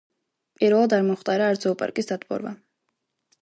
პირველად 0.61 0.95
არ 0.97 1.03
მომხდარა 1.09 1.51
არც 1.51 1.67
ზოოპარკის 1.67 2.11
დატბორვა. 2.13 2.55